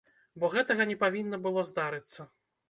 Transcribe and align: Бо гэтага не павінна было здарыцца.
Бо 0.43 0.47
гэтага 0.55 0.87
не 0.91 0.95
павінна 1.03 1.39
было 1.45 1.65
здарыцца. 1.69 2.29